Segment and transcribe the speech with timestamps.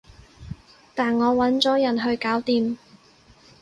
[0.95, 2.75] 但我搵咗人去搞掂